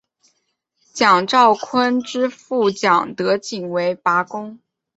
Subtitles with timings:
[0.95, 4.59] 蒋兆鲲之父蒋德璟为拔贡。